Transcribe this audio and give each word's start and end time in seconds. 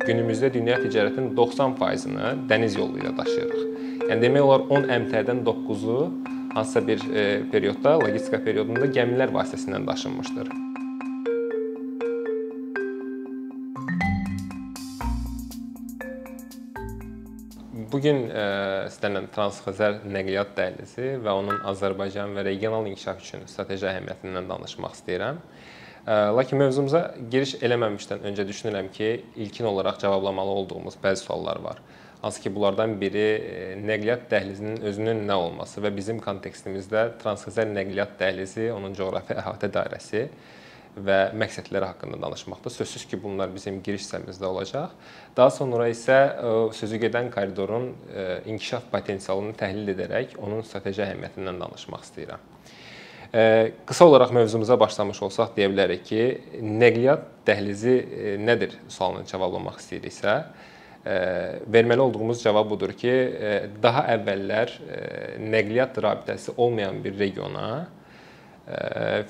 Günümüzdə 0.00 0.48
dünya 0.54 0.78
ticarətinin 0.80 1.34
90%-ni 1.36 2.28
dəniz 2.48 2.76
yolu 2.78 3.02
ilə 3.02 3.10
daşıyırıq. 3.18 3.64
Yəni 4.08 4.22
demək 4.22 4.46
olar 4.46 4.62
10 4.72 4.86
MT-dən 5.02 5.42
9-u 5.44 5.96
hansısa 6.54 6.80
bir 6.86 7.02
e, 7.12 7.24
periodda, 7.52 7.98
logistika 8.00 8.40
periodunda 8.40 8.88
gəmilər 8.96 9.28
vasitəsilə 9.34 9.82
daşınmışdır. 9.86 10.48
Bu 17.92 18.00
gün 18.00 18.22
e, 18.30 18.46
istənilən 18.88 19.28
Transxəzər 19.34 20.00
nəqliyyat 20.08 20.56
dəhlizi 20.56 21.10
və 21.20 21.36
onun 21.42 21.60
Azərbaycan 21.74 22.32
və 22.38 22.46
regional 22.48 22.88
inkişaf 22.88 23.20
üçün 23.20 23.44
strateji 23.52 23.90
əhəmiyyətindən 23.92 24.48
danışmaq 24.48 24.96
istəyirəm. 24.96 25.44
E, 25.44 25.80
lakin 26.06 26.58
mövzumuza 26.58 27.02
giriş 27.30 27.56
eləməmişdən 27.64 28.22
öncə 28.30 28.46
düşünürəm 28.48 28.88
ki, 28.92 29.10
ilkin 29.36 29.64
olaraq 29.68 30.00
cavablamalı 30.00 30.50
olduğumuz 30.62 30.96
bəzi 31.02 31.26
suallar 31.26 31.60
var. 31.60 31.82
Hansı 32.22 32.42
ki, 32.42 32.54
bunlardan 32.54 33.00
biri 33.00 33.18
e, 33.18 33.76
nəqliyyat 33.80 34.26
dəhlizinin 34.28 34.82
özünün 34.84 35.22
nə 35.28 35.36
olması 35.40 35.80
və 35.80 35.88
bizim 35.96 36.18
kontekstimizdə 36.20 37.06
Transxəzər 37.22 37.70
nəqliyyat 37.72 38.18
dəhlizi, 38.20 38.66
onun 38.76 38.92
coğrafi 38.96 39.38
əhatə 39.40 39.70
dairəsi 39.72 40.26
və 41.00 41.18
məqsədləri 41.40 41.88
haqqında 41.88 42.20
danışmaqda. 42.20 42.70
Sözsüz 42.74 43.06
ki, 43.08 43.22
bunlar 43.22 43.54
bizim 43.54 43.80
giriş 43.82 44.04
hissəmizdə 44.04 44.44
olacaq. 44.44 44.92
Daha 45.36 45.50
sonra 45.56 45.88
isə 45.88 46.18
e, 46.34 46.52
sözü 46.76 47.00
gedən 47.06 47.32
koridorun 47.32 47.88
e, 48.12 48.26
inkişaf 48.52 48.90
potensialını 48.92 49.56
təhlil 49.56 49.94
edərək 49.94 50.36
onun 50.44 50.60
strateji 50.60 51.06
əhəmiyyətindən 51.06 51.64
danışmaq 51.64 52.04
istəyirəm. 52.04 52.48
E, 53.34 53.72
qısa 53.86 54.04
olaraq 54.04 54.32
mövzumuza 54.34 54.74
başlamış 54.80 55.22
olsaq 55.22 55.52
deyə 55.54 55.68
bilərik 55.70 56.02
ki, 56.08 56.24
nəqliyyat 56.62 57.28
dəhlizi 57.46 57.94
nədir 58.42 58.74
sualını 58.90 59.28
cavablamaq 59.30 59.78
istəyiriksə, 59.78 60.34
verməli 61.70 62.02
olduğumuz 62.04 62.42
cavab 62.42 62.68
budur 62.72 62.92
ki, 62.98 63.12
daha 63.82 64.02
əvvəllər 64.16 64.74
nəqliyyat 65.40 66.02
rabitəsi 66.04 66.56
olmayan 66.56 66.98
bir 67.04 67.16
regiona 67.18 67.70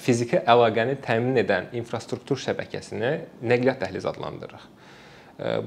fiziki 0.00 0.40
əlaqəni 0.48 0.96
təmin 1.04 1.38
edən 1.44 1.70
infrastruktur 1.78 2.40
şəbəkəsini 2.40 3.12
nəqliyyat 3.52 3.84
dəhlizi 3.84 4.08
adlandırırıq. 4.10 4.64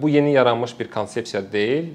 Bu 0.02 0.10
yeni 0.10 0.34
yaranmış 0.34 0.80
bir 0.80 0.88
konsepsiya 0.92 1.42
deyil, 1.52 1.88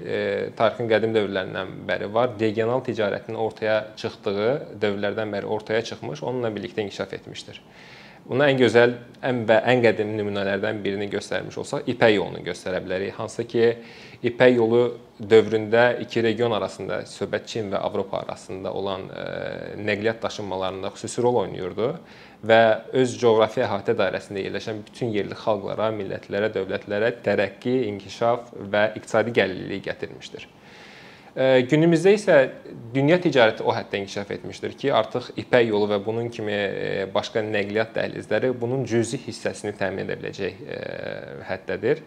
tarixin 0.59 0.89
qədim 0.91 1.13
dövrlərindən 1.15 1.69
bəri 1.87 2.09
var. 2.13 2.33
Regional 2.39 2.83
ticarətin 2.83 3.37
ortaya 3.39 3.77
çıxdığı 3.95 4.49
dövrlərdən 4.81 5.31
bəri 5.35 5.47
ortaya 5.47 5.79
çıxmış, 5.87 6.23
onunla 6.23 6.51
birlikdə 6.55 6.83
inkişaf 6.83 7.13
etmişdir. 7.21 7.61
Buna 8.29 8.49
ən 8.51 8.59
gözəl, 8.59 8.91
ən 9.25 9.45
və 9.49 9.55
ən 9.71 9.79
qədim 9.81 10.11
nümunələrdən 10.17 10.83
birini 10.83 11.07
göstərmiş 11.09 11.55
olsaq, 11.63 11.87
İpək 11.89 12.17
yolunu 12.17 12.43
göstərə 12.45 12.81
bilərik. 12.83 13.15
Hansı 13.17 13.45
ki, 13.47 13.63
İpək 14.27 14.57
yolu 14.57 14.81
dövründə 15.31 16.01
iki 16.03 16.21
region 16.23 16.53
arasında, 16.53 17.01
söhbət 17.09 17.47
Çin 17.49 17.71
və 17.71 17.79
Avropa 17.79 18.19
arasında 18.19 18.73
olan 18.73 19.07
e, 19.09 19.23
nəqliyyat 19.79 20.21
daşınmalarında 20.21 20.91
xüsusi 20.95 21.23
rol 21.23 21.41
oynayırdı 21.45 21.89
və 22.45 22.59
öz 22.95 23.17
coğrafi 23.19 23.65
əhatə 23.65 23.95
dairəsində 23.99 24.45
yerləşən 24.45 24.85
bütün 24.87 25.11
yerli 25.15 25.35
xalqlara, 25.35 25.89
millətlərə, 25.95 26.47
dövlətlərə 26.55 27.11
tərəqqi, 27.25 27.75
inkişaf 27.89 28.53
və 28.71 28.85
iqtisadi 28.95 29.35
gəlirlilik 29.35 29.83
gətirmişdir. 29.89 30.47
Günümüzdə 31.69 32.11
isə 32.17 32.35
dünya 32.91 33.19
ticarəti 33.21 33.63
o 33.63 33.71
həddə 33.71 33.99
inkişaf 34.01 34.31
etmişdir 34.33 34.73
ki, 34.79 34.89
artıq 34.95 35.29
İpək 35.39 35.67
yolu 35.69 35.87
və 35.91 35.99
bunun 36.03 36.27
kimi 36.33 36.57
başqa 37.13 37.43
nəqliyyat 37.45 37.93
dəhlizləri 37.95 38.49
bunun 38.59 38.81
cüzi 38.89 39.19
hissəsini 39.27 39.75
təmin 39.77 40.07
edə 40.07 40.17
biləcək 40.19 40.63
həddədir. 41.47 42.01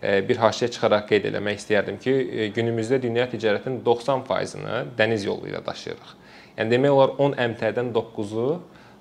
Bir 0.00 0.40
haşiyə 0.40 0.70
çıxaraq 0.72 1.08
qeyd 1.10 1.26
eləmək 1.32 1.58
istəyərdim 1.60 1.98
ki, 2.00 2.14
günümüzdə 2.56 3.02
dünya 3.02 3.26
ticarətinin 3.28 3.82
90%-ni 3.84 4.94
dəniz 4.96 5.26
yolu 5.26 5.50
ilə 5.50 5.60
daşıyırıq. 5.66 6.14
Yəni 6.56 6.72
demək 6.72 6.94
olar 6.94 7.16
10 7.26 7.36
MT-dən 7.50 7.90
9-u 7.96 8.46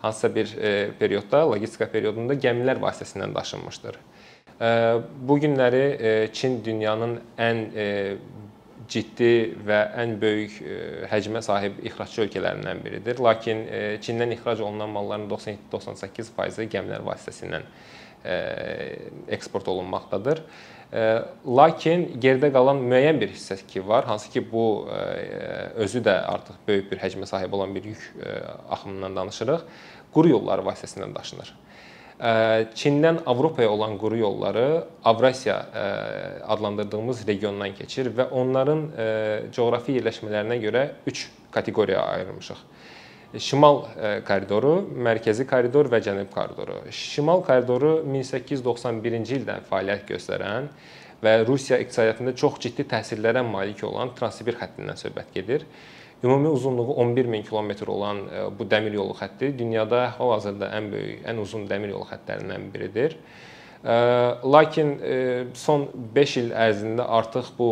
hansısa 0.01 0.35
bir 0.35 0.55
periodda, 0.99 1.43
logistika 1.51 1.89
periodunda 1.91 2.33
gəmilər 2.33 2.79
vasitəsilə 2.79 3.27
daşınmışdır. 3.35 3.97
Bu 5.27 5.37
günləri 5.39 6.29
Çin 6.35 6.59
dünyanın 6.65 7.19
ən 7.39 7.65
ciddi 8.89 9.33
və 9.65 9.79
ən 10.01 10.15
böyük 10.21 10.57
e, 10.63 10.77
həcmə 11.11 11.41
sahib 11.45 11.77
ixracçı 11.85 12.25
ölkələrindən 12.25 12.81
biridir. 12.85 13.21
Lakin 13.21 13.65
e, 13.67 13.81
Çindən 14.03 14.33
ixrac 14.33 14.63
olunan 14.65 14.89
malların 14.95 15.27
97-98%-i 15.29 16.67
gəmilər 16.73 17.05
vasitəsilə 17.05 17.61
e, 18.25 18.37
eksport 19.37 19.69
olunmaqdadır. 19.69 20.41
Lakin 20.89 22.07
geridə 22.17 22.50
qalan 22.50 22.79
müəyyən 22.81 23.19
bir 23.22 23.29
hissəsi 23.29 23.85
var, 23.88 24.07
hansı 24.09 24.31
ki 24.33 24.41
bu 24.51 24.89
özü 25.75 26.01
də 26.01 26.16
artıq 26.25 26.55
böyük 26.67 26.91
bir 26.91 26.97
həcmə 26.97 27.25
sahib 27.29 27.53
olan 27.53 27.75
bir 27.75 27.83
yük 27.83 28.13
axımından 28.69 29.16
danışırıq. 29.16 29.61
Quru 30.13 30.29
yolları 30.33 30.66
vasitəsilə 30.66 31.11
daşınır. 31.16 31.53
Çindən 32.75 33.22
Avropaya 33.25 33.69
olan 33.69 33.97
quru 33.97 34.17
yolları 34.17 34.83
Avrasiya 35.03 35.66
adlandırdığımız 36.47 37.28
regiondan 37.28 37.75
keçir 37.75 38.09
və 38.17 38.25
onların 38.33 38.81
coğrafi 39.53 39.99
yerləşmələrinə 39.99 40.57
görə 40.66 40.88
3 41.07 41.29
kateqoriyaya 41.51 42.05
ayırmışıq. 42.05 42.57
Şimal 43.38 43.84
koridoru, 44.25 44.72
mərkəzi 45.06 45.45
koridor 45.45 45.85
və 45.91 46.00
cənub 46.01 46.31
koridoru. 46.34 46.79
Şimal 46.90 47.44
koridoru 47.45 48.00
1891-ci 48.09 49.35
ildən 49.38 49.67
fəaliyyət 49.69 50.07
göstərən 50.09 50.72
və 51.22 51.35
Rusiya 51.45 51.78
iqtisadiyyatında 51.84 52.34
çox 52.41 52.57
ciddi 52.63 52.88
təsirlərə 52.90 53.44
malik 53.45 53.84
olan 53.85 54.16
Transsibir 54.17 54.57
xəttindən 54.57 54.97
söhbət 54.97 55.29
gedir. 55.35 55.67
Ümumi 56.23 56.50
uzunluğu 56.50 56.94
11 56.94 57.25
min 57.25 57.44
kilometr 57.44 57.88
olan 57.88 58.17
e, 58.17 58.41
bu 58.59 58.66
dəmir 58.66 58.97
yolu 58.97 59.13
xətti 59.16 59.53
dünyada 59.59 60.01
hal-hazırda 60.17 60.73
ən 60.75 60.90
böyük, 60.91 61.22
ən 61.29 61.38
uzun 61.40 61.69
dəmir 61.69 61.94
yolu 61.94 62.09
xəttlərindən 62.09 62.66
biridir. 62.73 63.16
E, 63.85 63.94
lakin 64.44 64.97
e, 65.00 65.16
son 65.53 65.85
5 66.17 66.38
il 66.41 66.51
ərzində 66.66 67.06
artıq 67.22 67.53
bu 67.59 67.69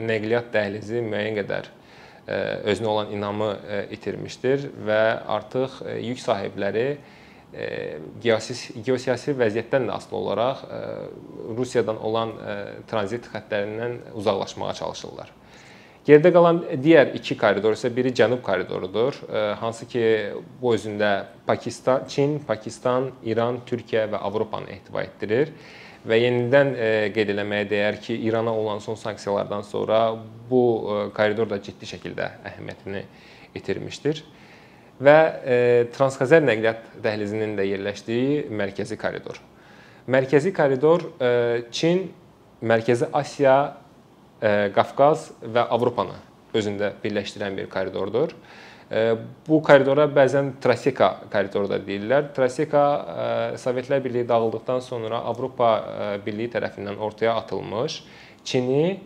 nəqliyyat 0.00 0.48
dəhlizi 0.56 1.04
müəyyən 1.04 1.42
qədər 1.42 1.70
özünə 2.26 2.86
olan 2.88 3.12
inamı 3.12 3.50
itirmişdir 3.92 4.70
və 4.86 5.02
artıq 5.28 5.80
yük 6.00 6.20
sahibləri 6.22 6.96
geosiyasi 8.24 9.36
vəziyyətdən 9.38 9.86
də 9.86 9.92
asılı 9.94 10.16
olaraq 10.18 10.64
Rusiyadan 11.58 12.00
olan 12.02 12.32
tranzit 12.90 13.28
xəttlərindən 13.30 13.98
uzaqlaşmağa 14.18 14.72
çalışırlar. 14.80 15.30
Geridə 16.04 16.34
qalan 16.34 16.58
digər 16.84 17.14
iki 17.16 17.32
koridor 17.40 17.72
isə 17.76 17.88
biri 17.94 18.10
cənub 18.12 18.42
koridorudur, 18.44 19.16
hansı 19.60 19.86
ki 19.88 20.02
bu 20.60 20.74
özündə 20.76 21.12
Pakistan, 21.46 22.04
Çin, 22.08 22.34
Pakistan, 22.44 23.06
İran, 23.24 23.62
Türkiyə 23.64 24.10
və 24.12 24.20
Avropanı 24.20 24.68
ehtiva 24.74 25.02
etdirir. 25.06 25.54
Və 26.04 26.18
yenidən 26.20 26.74
qeyd 27.14 27.30
eləməyə 27.32 27.64
dəyər 27.70 27.96
ki, 28.04 28.16
İrana 28.28 28.52
olan 28.52 28.82
son 28.84 28.98
sanksiyalardan 29.00 29.62
sonra 29.64 30.16
bu 30.50 30.64
koridor 31.16 31.48
da 31.48 31.56
ciddi 31.64 31.88
şəkildə 31.88 32.26
əhəmiyyətini 32.50 33.00
itirmişdir. 33.56 34.20
Və 35.00 35.16
Transxəzər 35.94 36.44
nəqliyyat 36.44 37.00
dəhlizinin 37.02 37.56
də 37.56 37.64
yerləşdiyi 37.70 38.44
mərkəzi 38.52 38.98
koridor. 39.00 39.40
Mərkəzi 40.06 40.52
koridor 40.52 41.08
Çin, 41.72 42.04
Mərkəzi 42.60 43.08
Asiya 43.16 43.56
Qafqaz 44.76 45.30
və 45.40 45.64
Avropanı 45.72 46.20
özündə 46.54 46.92
birləşdirən 47.00 47.56
bir 47.56 47.72
koridordur. 47.72 48.36
Bu 49.48 49.62
koridora 49.64 50.04
bəzən 50.12 50.52
Traseka 50.60 51.08
koridoru 51.32 51.70
da 51.70 51.78
deyirlər. 51.80 52.28
Traseka 52.36 52.82
Sovetlər 53.60 54.02
Birliyi 54.04 54.28
dağıldıqdan 54.28 54.84
sonra 54.84 55.22
Avropa 55.24 55.70
Birliyi 56.26 56.50
tərəfindən 56.52 57.00
ortaya 57.00 57.34
atılmış 57.40 58.02
Çini, 58.44 59.00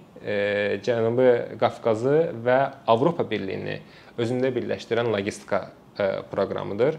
Cənubi 0.82 1.30
Qafqazı 1.60 2.16
və 2.44 2.58
Avropa 2.90 3.22
Birliyini 3.30 3.78
özündə 4.18 4.50
birləşdirən 4.56 5.12
logistika 5.14 5.68
proqramıdır. 6.32 6.98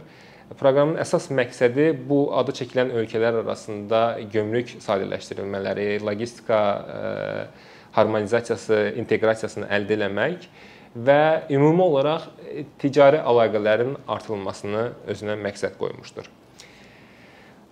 Proqramın 0.58 0.98
əsas 1.04 1.28
məqsədi 1.36 1.92
bu 2.10 2.32
adı 2.40 2.56
çəkilən 2.62 2.96
ölkələr 2.96 3.44
arasında 3.44 4.00
gömrük 4.34 4.72
sadələşdirilmələri, 4.82 6.00
logistika 6.02 6.62
harmonizasiyası, 7.94 8.96
inteqrasiyasını 9.04 9.68
əldə 9.68 10.00
etmək 10.08 10.48
və 10.96 11.52
ümumi 11.54 11.86
olaraq 11.86 12.28
ticari 12.82 13.22
əlaqələrin 13.22 13.96
artırılmasını 14.08 14.90
özünə 15.08 15.38
məqsəd 15.44 15.78
qoymuşdur. 15.80 16.30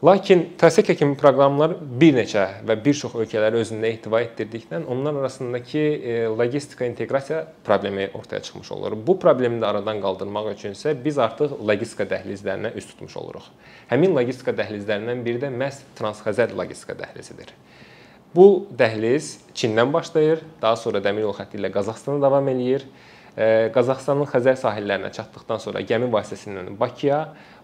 Lakin 0.05 0.43
TSK 0.61 0.93
kimi 0.93 1.15
proqramlar 1.17 1.71
bir 1.81 2.11
neçə 2.13 2.43
və 2.69 2.75
bir 2.85 2.93
çox 2.93 3.15
ölkələri 3.17 3.57
özündə 3.63 3.89
ehtiva 3.89 4.19
etdirdikdən 4.21 4.83
onlar 4.93 5.15
arasındakı 5.23 5.79
e, 5.79 6.17
logistika 6.37 6.85
inteqrasiya 6.85 7.39
problemi 7.65 8.05
ortaya 8.13 8.41
çıxmış 8.41 8.71
olur. 8.71 8.93
Bu 9.07 9.17
problemi 9.19 9.57
də 9.57 9.65
aradan 9.65 9.97
qaldırmaq 10.01 10.51
üçün 10.51 10.77
isə 10.77 10.93
biz 11.05 11.17
artıq 11.17 11.57
logistika 11.65 12.05
dəhlizlərinə 12.13 12.75
üst 12.77 12.93
tutmuş 12.93 13.17
oluruq. 13.17 13.49
Həmin 13.89 14.13
logistika 14.13 14.53
dəhlizlərindən 14.53 15.25
biri 15.25 15.41
də 15.41 15.49
məhz 15.49 15.81
Transxəzər 15.97 16.53
logistika 16.53 16.93
dəhlizidir. 17.01 17.49
Bu 18.35 18.67
dəhliz 18.77 19.37
Çindən 19.57 19.93
başlayır, 19.93 20.43
daha 20.61 20.75
sonra 20.75 20.99
dəmir 21.01 21.25
yolu 21.25 21.37
xətti 21.37 21.57
ilə 21.57 21.71
Qazaxstana 21.73 22.21
davam 22.21 22.47
eləyir. 22.51 22.83
Qazaxıstanın 23.73 24.25
Xəzər 24.29 24.57
sahillərinə 24.57 25.11
çatdıqdan 25.13 25.61
sonra 25.61 25.81
gəmi 25.85 26.09
vasitəsilə 26.13 26.71
Bakıya, 26.79 27.19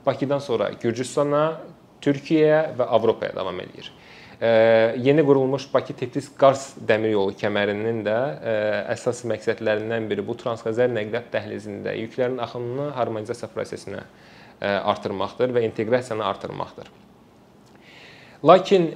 Bakıdan 0.05 0.41
sonra 0.41 0.71
Gürcüstana, 0.81 1.59
Türkiyəyə 2.01 2.75
və 2.77 2.87
Avropaya 2.97 3.33
davam 3.35 3.59
eləyir. 3.63 3.91
Yeni 4.99 5.23
qurulmuş 5.25 5.69
Bakı-Tiflis-Qars 5.73 6.73
dəmir 6.89 7.13
yolu 7.13 7.33
kəmərinin 7.39 8.01
də 8.05 8.17
əsas 8.91 9.23
məqsədlərindən 9.29 10.09
biri 10.09 10.25
bu 10.25 10.35
transxəzər 10.41 10.89
nəqliyyat 10.93 11.29
dəhlizində 11.33 11.93
yüklərin 12.01 12.41
axınını 12.43 12.89
harmonizasiya 12.97 13.49
prosesinə 13.53 14.03
artırmaqdır 14.61 15.53
və 15.55 15.63
inteqrasiyanı 15.69 16.25
artırmaqdır. 16.25 16.89
Lakin 18.43 18.89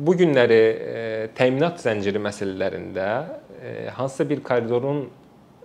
bu 0.00 0.16
günləri 0.16 0.62
təminat 1.36 1.80
zənciri 1.82 2.20
məsələlərində 2.22 3.08
hansısa 3.96 4.26
bir 4.30 4.40
koridorun 4.44 5.04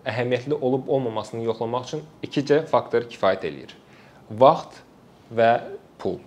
əhəmiyyətli 0.06 0.58
olub 0.60 0.90
olmamasını 0.92 1.46
yoxlamaq 1.48 1.88
üçün 1.88 2.06
ikicə 2.26 2.62
faktor 2.70 3.08
kifayət 3.10 3.48
eləyir. 3.50 3.76
Vaxt 4.30 4.82
və 5.34 5.52
pul. 6.02 6.20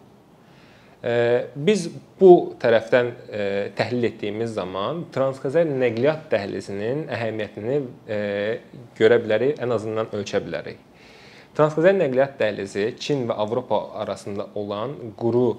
Biz 1.55 1.85
bu 2.19 2.31
tərəfdən 2.59 3.13
təhlil 3.79 4.09
etdiyimiz 4.09 4.57
zaman 4.57 5.05
Transxəzər 5.15 5.69
nəqliyyat 5.71 6.25
dəhlizinin 6.33 7.05
əhəmiyyətini 7.15 7.77
görə 8.99 9.21
bilərik, 9.23 9.61
ən 9.63 9.77
azından 9.77 10.11
ölçə 10.19 10.41
bilərik. 10.43 10.81
Transxəzər 11.55 11.95
nəqliyyat 12.01 12.35
dəhlizi 12.41 12.89
Çin 12.99 13.29
və 13.29 13.37
Avropa 13.45 13.79
arasında 14.03 14.49
olan 14.59 14.97
quru 15.19 15.53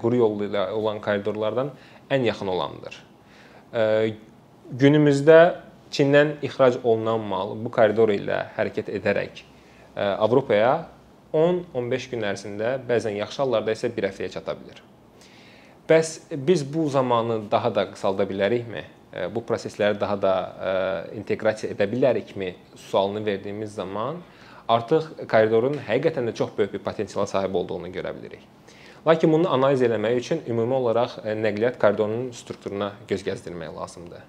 quru 0.00 0.22
yolu 0.22 0.48
ilə 0.48 0.70
olan 0.72 1.00
koridorlardan 1.04 1.70
ən 2.10 2.26
yaxın 2.26 2.48
olanıdır. 2.54 2.98
Günümüzdə 4.72 5.40
Çindən 5.96 6.32
ixrac 6.42 6.80
olunan 6.82 7.22
mal 7.22 7.54
bu 7.62 7.70
koridor 7.70 8.10
ilə 8.10 8.40
hərəkət 8.56 8.90
edərək 8.98 9.44
Avropaya 9.96 10.88
10-15 11.32 12.08
gün 12.10 12.26
ərzində, 12.26 12.72
bəzən 12.88 13.14
yaxşı 13.20 13.42
hallarda 13.44 13.72
isə 13.76 13.90
1 13.94 14.08
həftəyə 14.10 14.32
çata 14.34 14.56
bilər. 14.58 14.82
Bəs 15.88 16.10
biz 16.48 16.64
bu 16.74 16.88
zamanı 16.90 17.38
daha 17.50 17.70
da 17.74 17.86
qısalda 17.92 18.26
bilərikmi? 18.26 18.82
Bu 19.32 19.40
prosesləri 19.46 20.00
daha 20.00 20.16
da 20.20 20.34
inteqrasiya 21.16 21.72
edə 21.72 21.86
bilərikmi 21.88 22.52
sualını 22.88 23.22
verdiyimiz 23.26 23.78
zaman 23.78 24.18
artıq 24.68 25.12
koridorun 25.30 25.78
həqiqətən 25.86 26.26
də 26.28 26.34
çox 26.34 26.50
böyük 26.58 26.72
bir 26.74 26.82
potensiala 26.90 27.26
sahib 27.30 27.54
olduğunu 27.54 27.88
görə 27.94 28.12
bilirik. 28.18 28.42
Lakin 29.06 29.32
bunu 29.32 29.46
analiz 29.46 29.82
etmək 29.86 30.16
üçün 30.18 30.40
ümumi 30.50 30.74
olaraq 30.74 31.20
nəqliyyat 31.22 31.76
koridorunun 31.78 32.32
strukturuna 32.34 32.88
göz 33.08 33.22
gəzdirmək 33.22 33.76
lazımdır. 33.76 34.24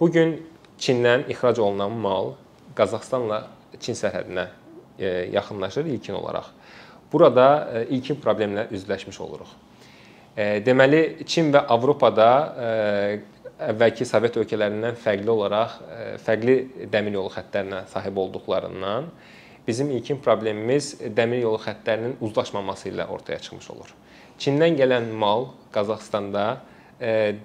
Bu 0.00 0.10
gün 0.10 0.40
Çindən 0.82 1.28
ixrac 1.30 1.60
olunan 1.62 1.92
mal 1.92 2.32
Qazaxıstanla 2.74 3.44
Çin 3.80 3.94
sərhədinə 3.94 4.48
yaxınlaşır 5.32 5.86
ilkin 5.86 6.18
olaraq. 6.18 6.50
Burada 7.12 7.46
ilkin 7.88 8.18
problemlə 8.18 8.66
üzləşmiş 8.74 9.20
oluruq. 9.20 9.54
Deməli, 10.66 11.22
Çin 11.24 11.52
və 11.54 11.62
Avropada 11.70 12.28
əvvəlki 13.70 14.04
Sovet 14.04 14.36
ölkələrindən 14.42 14.98
fərqli 15.00 15.30
olaraq 15.32 15.78
fərqli 16.26 16.88
dəmir 16.92 17.14
yolu 17.20 17.30
xəttlərinə 17.38 17.86
sahib 17.94 18.18
olduqlarından 18.26 19.06
bizim 19.66 19.90
ilkin 19.90 20.20
problemimiz 20.22 20.94
dəmir 21.16 21.42
yolu 21.42 21.58
xəttlərinin 21.64 22.16
uzlaşmaması 22.20 22.88
ilə 22.92 23.08
ortaya 23.10 23.38
çıxmış 23.42 23.70
olur. 23.74 23.92
Çindən 24.38 24.76
gələn 24.78 25.10
mal 25.16 25.50
Qazaxstanda 25.74 26.46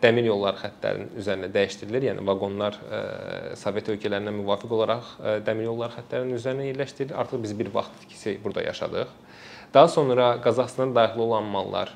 dəmir 0.04 0.30
yolları 0.30 0.62
xəttlərinin 0.62 1.10
üzərində 1.20 1.50
dəyişdirilir. 1.52 2.06
Yəni 2.12 2.26
vaqonlar 2.28 2.78
Sovet 3.60 3.90
ölkələrinə 3.92 4.32
müvafiq 4.36 4.76
olaraq 4.78 5.10
dəmir 5.48 5.68
yolları 5.68 5.98
xəttlərinin 5.98 6.38
üzərinə 6.38 6.70
yerləşdirilir. 6.70 7.18
Artıq 7.20 7.42
biz 7.44 7.58
bir 7.60 7.72
vaxt 7.74 8.06
itkisi 8.06 8.38
burada 8.44 8.64
yaşadıq. 8.70 9.12
Daha 9.74 9.88
sonra 9.88 10.38
Qazaxstana 10.44 10.96
daxil 10.96 11.20
olan 11.20 11.44
mallar 11.44 11.92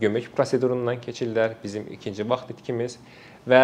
gömrük 0.00 0.32
prosedurundan 0.36 0.96
keçirlər. 1.04 1.58
Bizim 1.64 1.86
ikinci 1.92 2.24
vaxt 2.28 2.50
itkimiz 2.56 2.96
və 3.48 3.62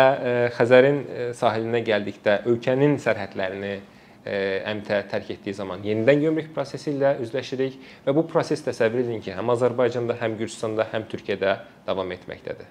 Xəzərin 0.58 1.00
sahilinə 1.36 1.80
gəldikdə 1.86 2.42
ölkənin 2.44 2.98
sərhədlərini 3.00 3.78
əmtə 4.24 4.98
tərk 5.08 5.30
etdiyi 5.36 5.54
zaman 5.56 5.80
yenidən 5.84 6.20
gömrük 6.26 6.50
prosesi 6.52 6.92
ilə 6.92 7.14
üzləşirik 7.24 7.78
və 8.04 8.12
bu 8.16 8.26
proses 8.28 8.60
təsəvvür 8.66 9.06
edin 9.06 9.22
ki, 9.24 9.32
həm 9.32 9.54
Azərbaycanda, 9.54 10.18
həm 10.20 10.36
Gürcüstanda, 10.36 10.84
həm 10.92 11.08
Türkiyədə 11.08 11.56
davam 11.86 12.12
etməkdədir. 12.12 12.68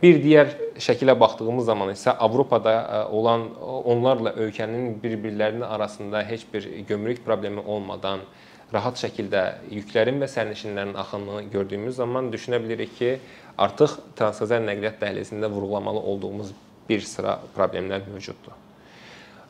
Bir 0.00 0.16
digər 0.22 0.54
şəkilə 0.82 1.14
baxdığımız 1.18 1.66
zaman 1.66 1.92
isə 1.92 2.14
Avropada 2.26 3.04
olan 3.10 3.44
onlarla 3.60 4.32
ölkənin 4.46 4.96
bir-birlərinin 5.02 5.66
arasında 5.66 6.22
heç 6.26 6.46
bir 6.54 6.66
gömrük 6.88 7.24
problemi 7.26 7.60
olmadan 7.60 8.24
rahat 8.72 8.98
şəkildə 8.98 9.44
yüklərin 9.70 10.18
və 10.22 10.30
sərnişinlərin 10.30 10.96
axınını 10.98 11.44
gördüyümüz 11.52 11.94
zaman 12.00 12.32
düşünə 12.32 12.62
bilirik 12.64 12.96
ki, 12.98 13.14
artıq 13.58 13.98
Transxəzər 14.18 14.64
nəqliyyat 14.66 14.98
dəhlizində 15.02 15.50
vurğulamalı 15.52 16.02
olduğumuz 16.02 16.54
bir 16.88 17.06
sıra 17.06 17.38
problemlər 17.54 18.08
mövcuddur. 18.10 18.63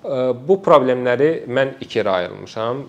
Bu 0.05 0.59
problemləri 0.61 1.47
mən 1.49 1.79
iki 1.81 2.03
yerə 2.03 2.13
ayırmışam. 2.19 2.81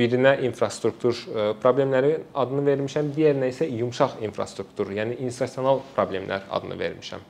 Birinə 0.00 0.32
infrastruktur 0.48 1.18
problemləri 1.62 2.16
adını 2.34 2.64
vermişəm, 2.66 3.12
digərinə 3.14 3.50
isə 3.52 3.68
yumşaq 3.68 4.18
infrastruktur, 4.26 4.90
yəni 4.96 5.20
institusional 5.22 5.82
problemlər 5.94 6.48
adını 6.50 6.78
vermişəm. 6.80 7.22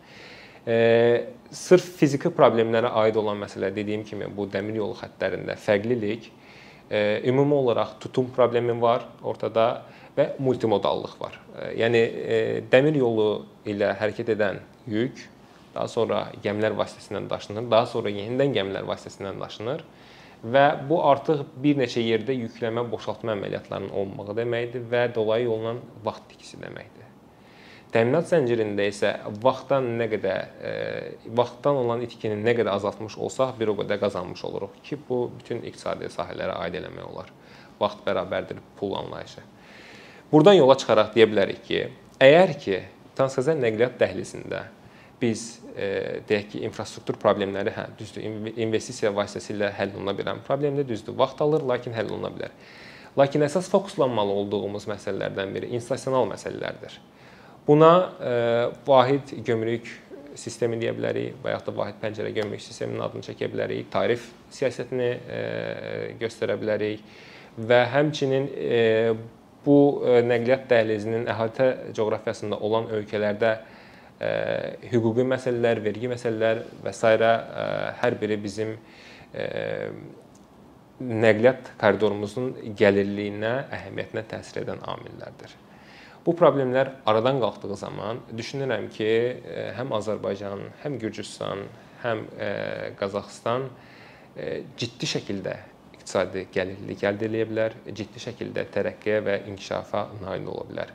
Sırf 1.53 1.89
fiziki 2.01 2.33
problemlərə 2.33 2.93
aid 3.03 3.19
olan 3.21 3.43
məsələ 3.43 3.75
dediyim 3.77 4.07
kimi 4.09 4.29
bu 4.37 4.47
dəmir 4.49 4.79
yolu 4.81 4.97
xəttlərində 5.01 5.57
fərqlilik 5.61 6.31
ümumi 7.29 7.55
olaraq 7.55 7.99
tutum 8.01 8.31
problemi 8.35 8.75
var 8.81 9.05
ortada 9.23 9.83
və 10.17 10.31
multimodallıq 10.41 11.13
var. 11.21 11.37
Yəni 11.77 12.03
dəmir 12.73 12.97
yolu 13.03 13.29
ilə 13.69 13.93
hərəkət 14.01 14.33
edən 14.37 14.63
yük 14.89 15.21
daha 15.75 15.89
sonra 15.89 16.25
gəmilər 16.45 16.75
vasitəsilə 16.79 17.23
daşınır, 17.31 17.69
daha 17.71 17.87
sonra 17.87 18.13
yenidən 18.15 18.55
gəmilər 18.57 18.89
vasitəsilə 18.89 19.35
daşınır 19.41 19.85
və 20.41 20.65
bu 20.89 21.03
artıq 21.05 21.45
bir 21.63 21.77
neçə 21.81 22.01
yerdə 22.01 22.35
yükləmə 22.37 22.87
boşaltma 22.91 23.35
əməliyyatlarının 23.37 23.93
olmağı 24.03 24.37
deməkdir 24.39 24.87
və 24.91 25.05
dolayı 25.15 25.47
yolla 25.51 25.77
vaxt 26.05 26.33
itkisi 26.35 26.61
deməkdir. 26.63 27.09
Təminat 27.91 28.29
zəncirində 28.31 28.85
isə 28.87 29.11
vaxtdan 29.43 29.89
nə 29.99 30.07
qədər 30.13 30.43
e, 30.63 30.73
vaxtdan 31.35 31.81
olan 31.81 32.05
itkini 32.07 32.37
nə 32.39 32.55
qədər 32.55 32.71
azaltmış 32.77 33.17
olsaq, 33.19 33.57
bir 33.59 33.73
o 33.73 33.75
qədər 33.81 33.99
qazanmış 33.99 34.45
oluruq 34.47 34.77
ki, 34.87 34.99
bu 35.09 35.25
bütün 35.41 35.65
iqtisadi 35.67 36.07
sahələrə 36.15 36.55
aid 36.63 36.79
eləmək 36.79 37.09
olar. 37.09 37.33
Vaxt 37.81 38.05
bərabərdir 38.07 38.63
pul 38.79 38.95
anlayışı. 39.01 39.43
Burdan 40.31 40.55
yola 40.61 40.77
çıxaraq 40.79 41.11
deyə 41.17 41.27
bilərik 41.33 41.65
ki, 41.67 41.83
əgər 42.23 42.55
ki, 42.63 42.81
Transxəzər 43.19 43.59
nəqliyyat 43.59 43.99
dəhlizində 43.99 44.69
biz 45.21 45.61
e, 45.77 46.21
deyək 46.29 46.51
ki, 46.55 46.63
infrastruktur 46.69 47.19
problemləri 47.21 47.73
hə, 47.77 47.87
düzdür, 47.99 48.25
investisiya 48.57 49.13
vasitəsilə 49.17 49.71
həll 49.77 49.97
oluna 49.99 50.15
bilən 50.17 50.43
problemdir, 50.47 50.89
düzdür, 50.89 51.17
vaxt 51.19 51.43
alır, 51.45 51.67
lakin 51.75 51.97
həll 51.97 52.13
oluna 52.15 52.33
bilər. 52.35 52.55
Lakin 53.19 53.43
əsas 53.43 53.69
fokuslanmalı 53.73 54.37
olduğumuz 54.43 54.87
məsələlərdən 54.91 55.55
biri 55.55 55.73
institusional 55.75 56.29
məsələlərdir. 56.31 57.01
Buna 57.67 57.91
e, 58.21 58.37
vahid 58.87 59.35
gömrük 59.47 59.91
sistemi 60.39 60.79
deyə 60.81 60.93
bilərik 60.97 61.43
yaxud 61.45 61.69
da 61.71 61.75
vahid 61.77 61.99
pəncərə 62.03 62.31
gömrük 62.35 62.63
sisteminin 62.63 63.03
adını 63.05 63.27
çəkə 63.27 63.51
bilərik, 63.53 63.91
tarif 63.93 64.31
siyasətini 64.55 65.11
e, 65.11 65.43
göstərə 66.21 66.57
bilərik 66.61 67.03
və 67.59 67.83
həmçinin 67.93 68.49
e, 68.55 68.81
bu 69.65 69.77
e, 70.07 70.21
nəqliyyat 70.25 70.69
dəhlizinin 70.71 71.27
əhatə 71.31 71.69
coğrafiyasında 71.97 72.59
olan 72.65 72.89
ölkələrdə 72.97 73.57
hüquqi 74.21 75.25
məsələlər, 75.25 75.81
vergi 75.85 76.11
məsələlər 76.13 76.65
və 76.85 76.93
s. 76.93 77.03
hər 78.03 78.17
biri 78.21 78.37
bizim 78.37 78.77
nəqliyyat 81.01 81.73
koridorumuzun 81.81 82.53
gəlirliyinə, 82.77 83.55
əhəmiyyətinə 83.73 84.27
təsir 84.29 84.61
edən 84.67 84.83
amillərdir. 84.93 85.55
Bu 86.27 86.35
problemlər 86.37 86.91
aradan 87.09 87.41
qalxdığı 87.41 87.77
zaman 87.81 88.21
düşünürəm 88.37 88.91
ki, 88.93 89.09
həm 89.79 89.95
Azərbaycan, 89.97 90.67
həm 90.83 90.99
Gürcüstan, 91.01 91.65
həm 92.05 92.27
Qazaxıstan 93.01 93.71
ciddi 94.77 95.09
şəkildə 95.15 95.57
iqtisadi 95.97 96.47
gəlirlik 96.53 97.07
əldə 97.09 97.31
edə 97.31 97.47
bilər, 97.49 97.77
ciddi 97.89 98.21
şəkildə 98.21 98.67
tərəqqiyə 98.75 99.23
və 99.25 99.39
inkişafa 99.49 100.11
nail 100.21 100.53
ola 100.53 100.67
bilər. 100.69 100.93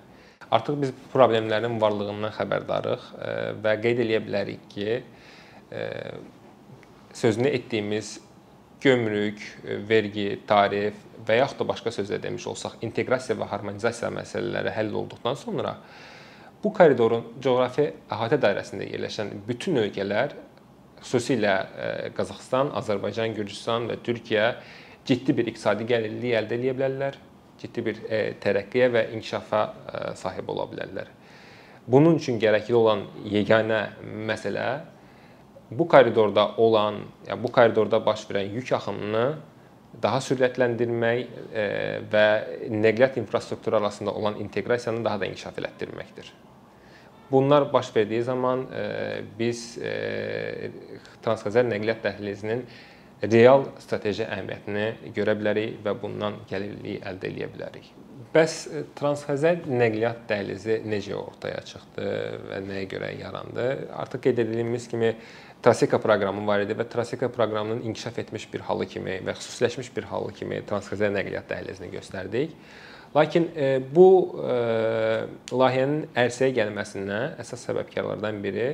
Artıq 0.52 0.78
biz 0.82 0.94
problemlərin 1.14 1.80
varlığından 1.82 2.34
xəbərdarıq 2.36 3.06
e, 3.18 3.34
və 3.64 3.76
qeyd 3.84 4.02
eləyə 4.06 4.22
bilərik 4.28 4.66
ki, 4.72 4.98
e, 5.74 5.86
sözünü 7.18 7.50
etdiyimiz 7.58 8.20
gömrük, 8.84 9.42
e, 9.66 9.80
vergi, 9.90 10.28
tarif 10.48 11.00
və 11.28 11.40
yaxud 11.42 11.64
da 11.64 11.70
başqa 11.74 11.94
sözlə 11.96 12.22
demiş 12.24 12.46
olsaq, 12.54 12.78
inteqrasiya 12.86 13.40
və 13.40 13.50
harmonizasiya 13.54 14.12
məsələləri 14.20 14.76
həll 14.76 14.94
olduqdan 15.02 15.40
sonra 15.40 15.80
Bu 16.66 16.72
koridorun 16.74 17.28
coğrafi 17.46 17.84
əhatə 18.10 18.40
dairəsində 18.42 18.88
yerləşən 18.90 19.28
bütün 19.46 19.76
ölkələr, 19.78 20.32
xüsusilə 20.98 21.52
Qazaxıstan, 22.18 22.72
Azərbaycan, 22.80 23.36
Gürcüstan 23.38 23.86
və 23.86 24.00
Türkiyə 24.02 24.48
ciddi 25.06 25.36
bir 25.38 25.52
iqtisadi 25.52 25.86
gəlirlik 25.92 26.34
əldə 26.40 26.58
edə 26.58 26.74
bilərlər, 26.80 27.20
ciddi 27.62 27.86
bir 27.86 28.02
tərəqqiyə 28.44 28.90
və 28.94 29.04
inkişafa 29.16 29.62
sahib 30.20 30.50
ola 30.52 30.68
bilərlər. 30.72 31.08
Bunun 31.88 32.18
üçün 32.18 32.40
gərəkli 32.42 32.74
olan 32.74 33.04
yeganə 33.30 33.82
məsələ 34.02 34.70
bu 35.72 35.88
koridorda 35.90 36.56
olan, 36.62 37.04
yəni 37.28 37.44
bu 37.44 37.52
koridorda 37.54 38.00
baş 38.06 38.26
verən 38.30 38.50
yük 38.54 38.72
axınını 38.78 39.28
daha 40.02 40.20
sürətləndirmək 40.20 41.28
və 42.12 42.26
nəqliyyat 42.74 43.20
infrastrukturu 43.22 43.78
arasında 43.80 44.12
olan 44.12 44.40
inteqrasiyanı 44.44 45.06
daha 45.06 45.22
da 45.22 45.30
inkişaf 45.30 45.62
elətdirməkdir. 45.62 46.34
Bunlar 47.32 47.74
baş 47.74 47.96
verdiyi 47.96 48.22
zaman 48.22 48.66
biz 49.40 49.80
Transxəzər 51.26 51.66
nəqliyyat 51.70 52.04
dəhlizinin 52.04 52.66
real 53.24 53.70
strateji 53.80 54.26
əhəmiyyətini 54.26 55.14
görə 55.16 55.36
bilərik 55.40 55.80
və 55.86 55.94
bundan 56.02 56.42
gəlirlik 56.50 57.06
əldə 57.08 57.32
edə 57.32 57.48
bilərik. 57.54 57.88
Bəs 58.36 58.56
Transxəzər 58.98 59.64
nəqliyyat 59.70 60.26
dəhlizi 60.28 60.82
necə 60.84 61.16
ortaya 61.16 61.62
çıxdı 61.64 62.08
və 62.50 62.62
nəyə 62.66 62.88
görə 62.92 63.12
yarandı? 63.20 63.68
Artıq 63.96 64.26
qeyd 64.28 64.42
edildiyimiz 64.44 64.90
kimi 64.92 65.14
Traseka 65.64 65.98
proqramı 66.04 66.44
var 66.48 66.66
idi 66.66 66.76
və 66.78 66.86
Traseka 66.92 67.30
proqramının 67.32 67.82
inkişaf 67.88 68.20
etmiş 68.26 68.50
bir 68.54 68.66
halı 68.68 68.86
kimi 68.92 69.22
və 69.26 69.34
xüsusiləşmiş 69.40 69.94
bir 69.96 70.10
halı 70.12 70.34
kimi 70.36 70.60
Transxəzər 70.68 71.16
nəqliyyat 71.16 71.48
dəhlizini 71.50 71.90
göstərdik. 71.96 72.54
Lakin 73.16 73.48
e, 73.56 73.70
bu 73.96 74.10
e, 74.44 74.56
layihənin 75.56 76.10
ərsəyə 76.20 76.52
gəlməsinə 76.60 77.22
əsas 77.40 77.64
səbəbkarlardan 77.70 78.42
biri 78.44 78.74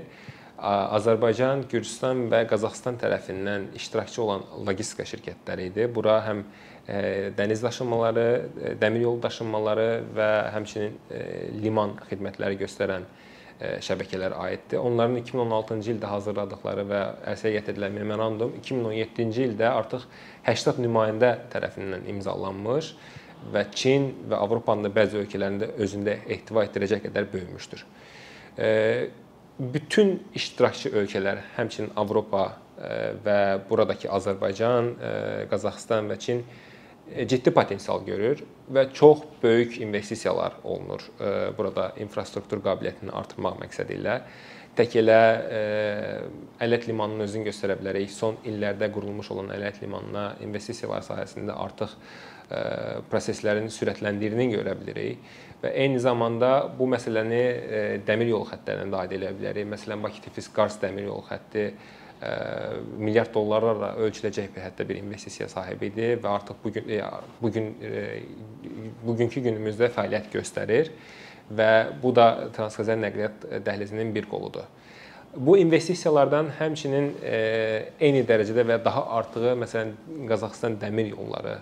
Azərbaycan, 0.61 1.65
Gürcüstan 1.71 2.27
və 2.29 2.43
Qazaxıstan 2.49 2.99
tərəfindən 3.01 3.71
iştirakçı 3.79 4.21
olan 4.21 4.43
logistika 4.67 5.07
şirkətləri 5.09 5.71
idi. 5.71 5.87
Bura 5.93 6.19
həm 6.27 6.43
e, 6.85 7.31
dəniz 7.37 7.63
daşınmaları, 7.65 8.27
dəmir 8.81 9.07
yolu 9.07 9.23
daşınmaları 9.23 9.89
və 10.17 10.29
həmçinin 10.53 10.99
liman 11.63 11.97
xidmətləri 12.11 12.59
göstərən 12.61 13.09
şəbəkələr 13.61 14.33
aiddir. 14.41 14.79
Onların 14.81 15.17
2016-cı 15.21 15.93
ildə 15.95 16.09
hazırladıkları 16.09 16.85
və 16.89 17.01
ərsəyə 17.33 17.59
gətirilən 17.59 17.93
memorandum 17.93 18.55
2017-ci 18.57 19.45
ildə 19.51 19.69
artıq 19.69 20.07
80 20.47 20.81
nümayəndə 20.81 21.31
tərəfindən 21.53 22.07
imzalanmış 22.15 22.93
və 23.53 23.65
Çin 23.77 24.07
və 24.29 24.39
Avropanın 24.41 24.87
da 24.87 24.93
bəzi 24.95 25.21
ölkələrində 25.21 25.71
özündə 25.81 26.17
ehtiva 26.33 26.65
etdirəcək 26.67 27.05
qədər 27.05 27.29
böyümüşdür. 27.33 27.85
Bütün 29.59 30.19
iştirakçı 30.35 30.89
ölkələr, 30.89 31.41
həmçinin 31.57 31.91
Avropa 31.99 32.45
və 33.25 33.39
buradakı 33.69 34.09
Azərbaycan, 34.09 34.93
Qazaxıstan 35.51 36.07
və 36.09 36.17
Çin 36.23 36.45
E, 37.15 37.27
ciddi 37.27 37.51
potensial 37.51 38.05
görür 38.05 38.43
və 38.71 38.85
çox 38.93 39.25
böyük 39.43 39.79
investisiyalar 39.81 40.53
olunur 40.63 41.03
e, 41.19 41.57
burada 41.57 41.91
infrastruktur 41.99 42.61
qabiliyyətini 42.63 43.11
artırmaq 43.11 43.57
məqsədi 43.65 43.97
ilə. 43.99 44.17
Tək 44.77 44.95
elə 45.01 45.19
e, 45.51 45.61
Ələt 46.63 46.87
limanının 46.87 47.25
özünü 47.25 47.49
göstərə 47.49 47.75
bilərik. 47.81 48.11
Son 48.13 48.37
illərdə 48.47 48.87
qurulmuş 48.93 49.33
olan 49.35 49.51
Ələt 49.57 49.81
limanına 49.83 50.27
investisiyalar 50.45 51.03
sahəsində 51.07 51.57
artıq 51.57 51.97
proseslərin 53.07 53.69
sürətləndirdiyini 53.71 54.49
görə 54.51 54.73
bilirik 54.75 55.21
və 55.61 55.71
eyni 55.83 55.99
zamanda 56.01 56.51
bu 56.77 56.87
məsələni 56.89 57.41
dəmir 58.07 58.31
yolu 58.33 58.49
xəttlərinə 58.49 58.91
də 58.91 59.01
aid 59.03 59.17
edə 59.17 59.33
bilərik. 59.37 59.67
Məsələn, 59.69 60.01
Bakı-Tiflis-Qars 60.05 60.79
dəmir 60.81 61.05
yolu 61.09 61.25
xətti 61.29 61.65
milyard 63.01 63.31
dollarlarla 63.33 63.95
ölçüləcək 64.05 64.51
bir 64.53 64.61
hətta 64.61 64.85
bir 64.85 64.99
investisiya 64.99 65.47
sahibi 65.49 65.89
idi 65.89 66.11
və 66.21 66.29
artıq 66.29 66.59
bu 66.63 66.71
gün 66.75 66.91
bu 67.41 67.51
gün 67.51 67.71
bugünkü 69.05 69.41
günümüzdə 69.47 69.89
fəaliyyət 69.95 70.29
göstərir 70.33 70.91
və 71.49 71.71
bu 72.03 72.13
da 72.15 72.27
Transxəzər 72.53 73.01
nəqliyyat 73.01 73.49
dəhlizinin 73.65 74.13
bir 74.13 74.29
qoludur. 74.29 74.69
Bu 75.35 75.57
investisiyalardan 75.57 76.51
həmçinin 76.59 77.09
eyni 77.99 78.21
dərəcədə 78.27 78.67
və 78.69 78.77
daha 78.85 79.07
artığı 79.17 79.55
məsələn 79.63 79.93
Qazaxıstan 80.29 80.77
dəmir 80.81 81.13
yolları 81.15 81.57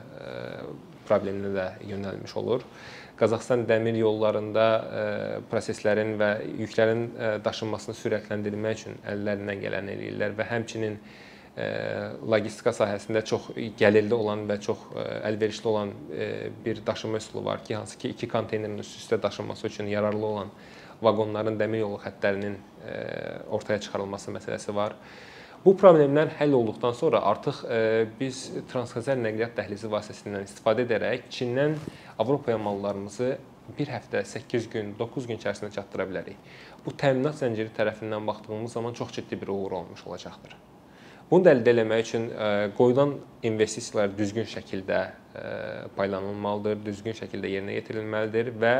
probleminə 1.08 1.53
də 1.56 1.68
yönəlmiş 1.88 2.36
olur. 2.41 2.65
Qazaxıstan 3.20 3.66
dəmir 3.68 3.98
yollarında 4.00 4.66
e, 4.80 5.00
proseslərin 5.52 6.14
və 6.22 6.30
yüklərin 6.62 7.02
e, 7.04 7.32
daşınmasını 7.44 7.96
sürətləndirmək 8.00 8.78
üçün 8.78 8.96
əllərindən 9.12 9.60
gələni 9.60 9.96
eləyirlər 9.98 10.38
və 10.38 10.46
həmçinin 10.48 10.96
e, 10.96 11.66
logistika 12.32 12.72
sahəsində 12.78 13.26
çox 13.28 13.50
gəlirli 13.82 14.16
olan 14.16 14.46
və 14.48 14.60
çox 14.64 14.86
əlverişli 15.28 15.68
olan 15.68 15.92
bir 16.66 16.80
daşıma 16.88 17.20
üsulu 17.20 17.44
var 17.46 17.64
ki, 17.66 17.76
hansı 17.76 17.98
ki, 18.00 18.14
iki 18.16 18.28
konteynerin 18.32 18.80
üst-üstə 18.86 19.22
daşınması 19.24 19.68
üçün 19.68 19.92
yararlı 19.92 20.26
olan 20.26 20.54
vaqonların 21.02 21.60
dəmir 21.60 21.84
yolu 21.84 22.00
xəttlərinin 22.00 22.56
ortaya 23.52 23.80
çıxarılması 23.80 24.32
məsələsi 24.32 24.76
var. 24.76 24.96
Bu 25.66 25.74
problemlər 25.75 26.30
həll 26.39 26.54
olduqdan 26.56 26.94
sonra 26.96 27.20
artıq 27.28 27.58
e, 27.68 27.80
biz 28.20 28.46
Transxəzər 28.72 29.18
nəqliyyat 29.20 29.58
dəhlizi 29.58 29.89
vasitəsilə 29.92 30.46
istifadə 30.46 30.86
edərək 30.86 31.25
Çindən 31.36 31.75
Avropaya 32.16 32.56
mallarımızı 32.63 33.34
bir 33.75 33.92
həftə, 33.92 34.22
8 34.24 34.70
gün, 34.72 34.94
9 35.00 35.28
gün 35.28 35.36
içərisində 35.36 35.70
çatdıra 35.75 36.06
bilərik. 36.08 36.39
Bu 36.86 36.96
təminat 36.96 37.36
zənciri 37.42 37.74
tərəfindən 37.75 38.24
baxdığımız 38.32 38.78
zaman 38.80 38.96
çox 38.96 39.12
ciddi 39.20 39.42
bir 39.42 39.51
uğur 39.51 39.75
olmuş 39.82 40.06
olacaqdır. 40.08 40.56
Bunu 41.30 41.46
da 41.46 41.51
əldə 41.58 41.75
etmək 41.75 42.08
üçün 42.08 42.32
e, 42.32 42.50
qoyulan 42.80 43.18
investisiyalar 43.44 44.16
düzgün 44.18 44.48
şəkildə 44.48 45.01
e, 45.36 45.44
paylanılmalıdır, 46.00 46.80
düzgün 46.88 47.20
şəkildə 47.20 47.51
yerinə 47.58 47.75
yetirilməlidir 47.82 48.56
və 48.63 48.75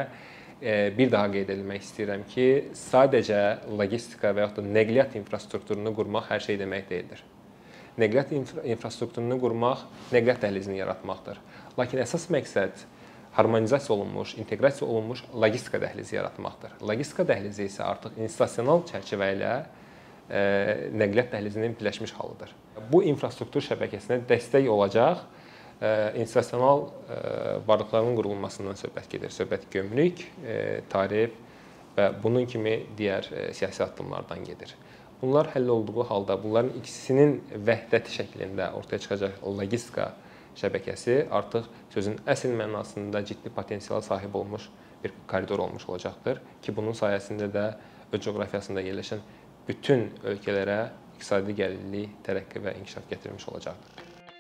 bir 0.61 1.11
daha 1.11 1.29
qeyd 1.31 1.49
etmək 1.53 1.83
istəyirəm 1.85 2.23
ki, 2.27 2.45
sadəcə 2.75 3.41
logistika 3.79 4.33
və 4.35 4.43
yaxud 4.43 4.59
da 4.59 4.73
nəqliyyat 4.75 5.15
infrastrukturunu 5.19 5.93
qurmaq 5.95 6.27
hər 6.33 6.43
şey 6.43 6.59
demək 6.59 6.89
deyildir. 6.89 7.23
Nəqliyyat 7.99 8.33
infra 8.35 8.63
infrastrukturunu 8.67 9.39
qurmaq 9.39 9.85
nəqliyyat 10.11 10.43
dəhlizini 10.43 10.81
yaratmaqdır. 10.81 11.39
Lakin 11.79 12.03
əsas 12.03 12.27
məqsəd 12.35 12.83
harmonizasiya 13.37 13.95
olunmuş, 13.95 14.35
inteqrasiya 14.41 14.87
olunmuş 14.89 15.23
logistika 15.33 15.79
dəhlizi 15.79 16.15
yaratmaqdır. 16.17 16.77
Logistika 16.83 17.23
dəhlizi 17.29 17.67
isə 17.69 17.85
artıq 17.87 18.19
institusional 18.19 18.83
çərçivə 18.89 19.33
ilə 19.37 19.53
nəqliyyat 20.29 21.31
dəhlizinin 21.33 21.75
birləşmiş 21.79 22.13
halıdır. 22.19 22.51
Bu 22.91 23.03
infrastruktur 23.07 23.63
şəbəkəsinə 23.65 24.21
dəstək 24.29 24.67
olacaq 24.69 25.23
institusional 26.19 26.88
varlıqların 27.67 28.15
qurulmasından 28.17 28.75
söhbət 28.79 29.09
gedir. 29.13 29.31
Söhbət 29.31 29.69
gömrük, 29.71 30.25
tarif 30.91 31.38
və 31.98 32.09
bunun 32.24 32.48
kimi 32.50 32.81
digər 32.98 33.29
siyasi 33.55 33.83
addımlardan 33.86 34.43
gedir. 34.43 34.75
Bunlar 35.21 35.50
həll 35.55 35.67
olduğu 35.67 36.03
halda 36.07 36.38
bunların 36.43 36.74
ikisinin 36.79 37.38
vəhdəti 37.67 38.13
şəklində 38.13 38.71
ortaya 38.75 39.00
çıxacaq 39.03 39.41
logistika 39.43 40.13
şəbəkəsi 40.59 41.17
artıq 41.31 41.67
sözün 41.93 42.19
əsl 42.27 42.55
mənasında 42.59 43.24
ciddi 43.27 43.51
potensiala 43.55 44.01
sahib 44.01 44.36
olmuş 44.36 44.69
bir 45.03 45.13
koridor 45.27 45.59
olmuş 45.59 45.89
olacaqdır 45.89 46.41
ki, 46.62 46.75
bunun 46.75 46.95
sayəsində 46.95 47.48
də 47.51 47.65
öz 48.12 48.21
coğrafiyasında 48.25 48.83
yerləşən 48.83 49.24
bütün 49.67 50.09
ölkələrə 50.24 50.79
iqtisadi 51.15 51.55
gəlirlik, 51.55 52.19
tərəqqi 52.27 52.63
və 52.63 52.77
inkişaf 52.79 53.12
gətirmiş 53.12 53.50
olacaqdır. 53.51 54.08